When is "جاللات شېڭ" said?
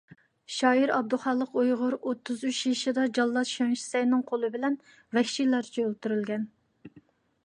3.17-3.75